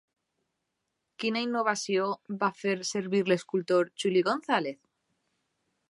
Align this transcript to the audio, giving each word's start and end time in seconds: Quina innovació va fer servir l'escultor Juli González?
Quina 1.23 1.43
innovació 1.47 2.07
va 2.45 2.49
fer 2.63 2.75
servir 2.93 3.23
l'escultor 3.29 3.93
Juli 4.05 4.25
González? 4.31 4.83